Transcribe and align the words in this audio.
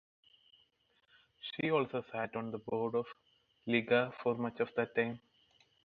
She 1.39 1.69
also 1.69 2.03
sat 2.11 2.35
on 2.35 2.49
the 2.49 2.57
Board 2.57 2.95
of 2.95 3.05
"Liiga" 3.67 4.11
for 4.23 4.33
much 4.33 4.59
of 4.59 4.69
that 4.75 4.95
time. 4.95 5.19